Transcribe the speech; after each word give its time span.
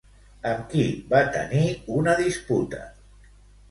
Amb 0.51 0.63
qui 0.71 0.85
va 1.13 1.21
tenir 1.37 1.69
una 2.01 2.19
disputa? 2.25 2.85